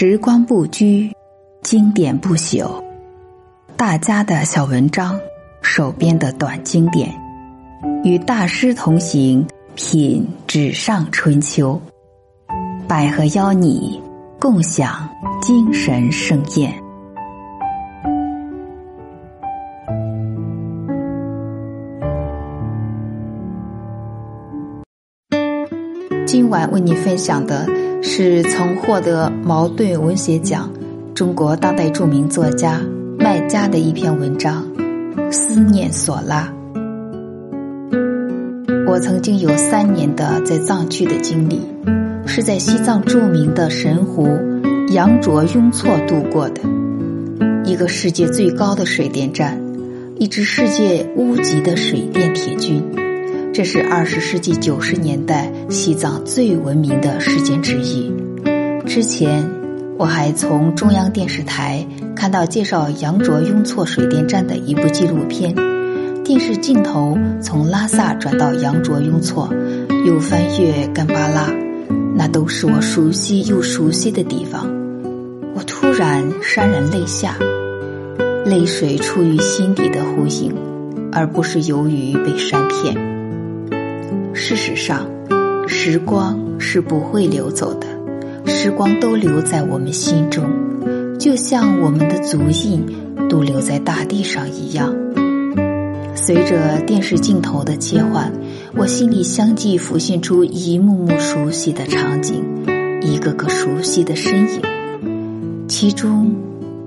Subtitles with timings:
[0.00, 1.12] 时光不居，
[1.60, 2.70] 经典不朽。
[3.76, 5.18] 大家的小文章，
[5.60, 7.12] 手边的短经典，
[8.04, 11.82] 与大师同行，品纸上春秋。
[12.86, 14.00] 百合邀你
[14.38, 15.08] 共享
[15.42, 16.72] 精神盛宴。
[26.24, 27.87] 今晚为你分享的。
[28.00, 30.70] 是曾获得茅盾文学奖、
[31.14, 32.80] 中国当代著名作家
[33.18, 34.64] 麦家的一篇文章
[35.32, 36.52] 《思念索拉》。
[38.86, 41.60] 我曾经有三年的在藏区的经历，
[42.26, 44.28] 是在西藏著名的神湖
[44.88, 46.62] 羊卓雍措度过的，
[47.64, 49.60] 一个世界最高的水电站，
[50.16, 52.82] 一支世界屋级的水电铁军。
[53.52, 58.12] 这是二十世纪九十年代西藏最闻名的事件之一。
[58.86, 59.44] 之前
[59.98, 61.84] 我还从中央电视台
[62.14, 65.54] 看到介绍羊卓雍措水电站的一部纪录片，
[66.22, 69.52] 电视镜头从拉萨转到羊卓雍措，
[70.06, 71.52] 又翻越干巴拉，
[72.14, 74.68] 那都是我熟悉又熟悉的地方。
[75.54, 77.36] 我突然潸然泪下，
[78.44, 80.54] 泪水出于心底的呼应，
[81.10, 83.17] 而不是由于被删骗。
[84.34, 85.06] 事实上，
[85.66, 87.86] 时光是不会流走的，
[88.46, 90.48] 时光都留在我们心中，
[91.18, 92.86] 就像我们的足印
[93.28, 94.94] 都留在大地上一样。
[96.14, 98.32] 随着电视镜头的切换，
[98.76, 102.44] 我心里相继浮现出一幕幕熟悉的场景，
[103.02, 104.60] 一个个熟悉的身影。
[105.68, 106.34] 其中，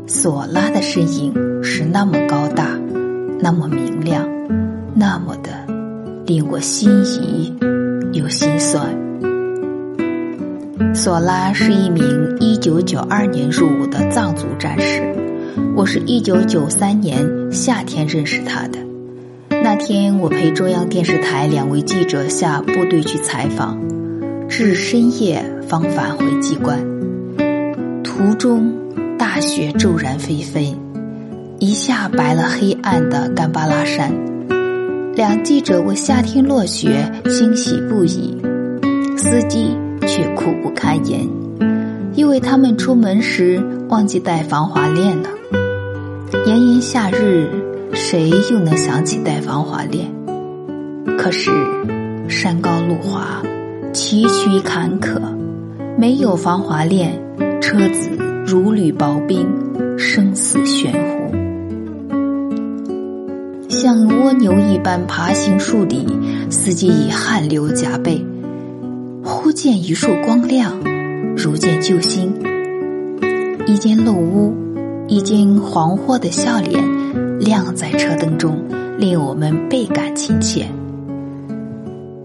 [0.07, 2.79] 索拉的身影是那么高大，
[3.39, 4.27] 那么明亮，
[4.93, 5.70] 那么的。
[6.25, 7.53] 令我心仪
[8.13, 8.95] 又心酸。
[10.93, 15.01] 索拉是一名一九九二年入伍的藏族战士，
[15.75, 18.79] 我是一九九三年夏天认识他的。
[19.63, 23.79] 那天我陪中央电视台两位记者下部队去采访，
[24.47, 26.79] 至深夜方返回机关。
[28.03, 28.71] 途中
[29.17, 30.75] 大雪骤然飞飞，
[31.59, 34.30] 一下白了黑暗的干巴拉山。
[35.13, 38.37] 两记者为夏天落雪欣喜不已，
[39.17, 39.75] 司机
[40.07, 41.27] 却苦不堪言，
[42.15, 45.29] 因为他们出门时忘记带防滑链了。
[46.45, 47.45] 炎炎夏日，
[47.93, 50.07] 谁又能想起带防滑链？
[51.17, 51.51] 可是
[52.29, 53.43] 山高路滑，
[53.91, 55.19] 崎岖坎坷，
[55.97, 57.11] 没有防滑链，
[57.59, 58.09] 车子
[58.45, 59.45] 如履薄冰，
[59.97, 61.35] 生死悬乎。
[63.71, 66.05] 像蜗牛一般爬行树里，
[66.49, 68.23] 司机已汗流浃背。
[69.23, 70.77] 忽见一束光亮，
[71.37, 72.33] 如见救星。
[73.65, 74.53] 一间漏屋，
[75.07, 76.83] 一间黄豁的笑脸
[77.39, 78.61] 亮在车灯中，
[78.97, 80.65] 令我们倍感亲切。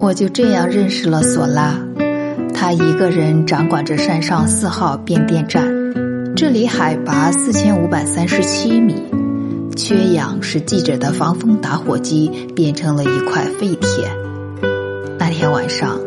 [0.00, 1.78] 我就这样认识了索拉。
[2.52, 5.64] 他一个人掌管着山上四号变电站，
[6.34, 8.96] 这里海拔四千五百三十七米。
[9.76, 14.10] 缺氧使记者的防风打火机变成了一块废铁。
[15.18, 16.00] 那天晚上，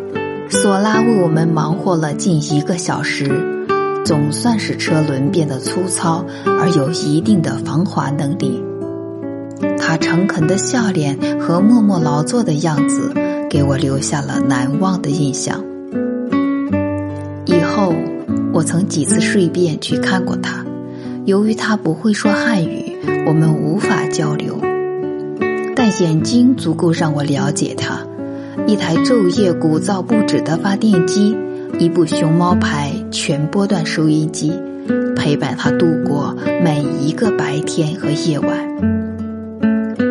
[0.50, 3.30] 索拉为我们忙活了近一个小时，
[4.04, 8.62] 总算使车轮变得粗糙而有一定的防滑能力。
[9.78, 13.14] 他诚恳的笑脸和默默劳作的样子，
[13.50, 15.64] 给我留下了难忘的印象。
[17.46, 17.94] 以后，
[18.52, 20.66] 我曾几次顺便去看过他，
[21.26, 22.79] 由于他不会说汉语。
[23.30, 24.60] 我们无法交流，
[25.76, 28.00] 但眼睛足够让我了解他。
[28.66, 31.38] 一台昼夜鼓噪不止的发电机，
[31.78, 34.52] 一部熊猫牌全波段收音机，
[35.16, 38.50] 陪伴他度过每一个白天和夜晚。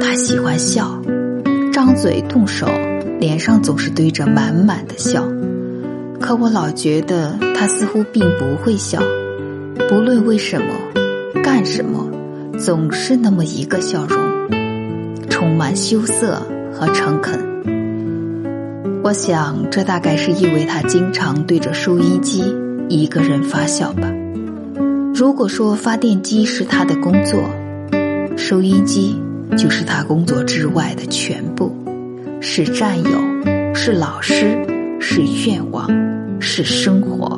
[0.00, 1.02] 他喜欢笑，
[1.72, 2.68] 张嘴动手，
[3.18, 5.24] 脸上总是堆着满满的笑。
[6.20, 9.02] 可我老觉得他似乎并不会笑，
[9.88, 10.72] 不论为什么，
[11.42, 12.06] 干什么。
[12.58, 14.18] 总是那么一个笑容，
[15.30, 17.38] 充满羞涩和诚恳。
[19.04, 22.42] 我想，这大概是因为他经常对着收音机
[22.88, 24.12] 一个人发笑吧。
[25.14, 27.40] 如果说发电机是他的工作，
[28.36, 29.16] 收音机
[29.56, 31.72] 就是他工作之外的全部，
[32.40, 33.10] 是战友，
[33.72, 34.58] 是老师，
[34.98, 35.88] 是愿望，
[36.40, 37.37] 是生活。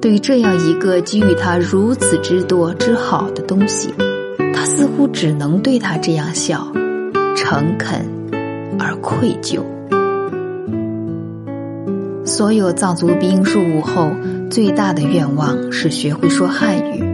[0.00, 3.92] 对这样一个给予他如此之多之好的东西，
[4.54, 6.72] 他似乎只能对他这样笑，
[7.36, 8.06] 诚恳
[8.78, 9.60] 而愧疚。
[12.24, 14.12] 所有藏族兵入伍后
[14.50, 17.04] 最大的愿望是学会说汉语，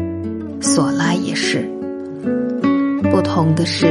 [0.60, 1.66] 索拉也是。
[3.10, 3.86] 不同的是，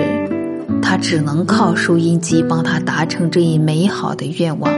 [0.84, 4.72] 他只能靠收音机帮他达成这一美好的愿望。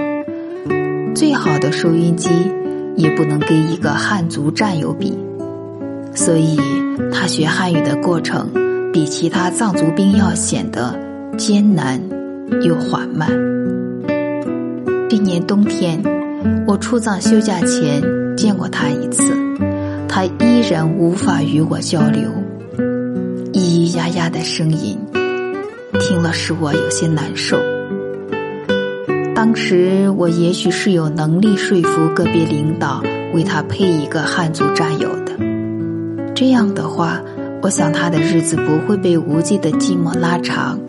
[1.14, 2.30] 最好的收音机
[2.96, 5.18] 也不能跟一个汉族战友比，
[6.14, 6.58] 所以
[7.12, 8.50] 他学汉语的过程
[8.94, 10.98] 比其他藏族兵要显得
[11.38, 12.02] 艰难
[12.62, 13.30] 又缓慢。
[15.10, 16.02] 这年冬天，
[16.66, 18.02] 我出藏休假前
[18.38, 19.34] 见过他一次，
[20.08, 22.30] 他依然无法与我交流。
[23.54, 24.98] 咿咿呀呀的声音，
[26.00, 27.58] 听了使我有些难受。
[29.36, 33.04] 当时我也许是有能力说服个别领导
[33.34, 35.34] 为他配一个汉族战友的，
[36.34, 37.22] 这样的话，
[37.62, 40.80] 我想他的日子不会被无尽的寂寞拉长，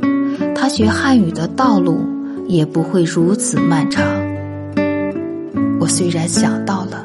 [0.54, 2.06] 他学汉语的道路
[2.46, 4.04] 也不会如此漫长。
[5.80, 7.04] 我虽然想到了，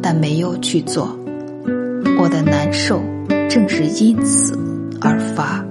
[0.00, 1.18] 但没有去做，
[2.18, 3.02] 我的难受
[3.50, 4.56] 正是因此。
[5.00, 5.64] 而发。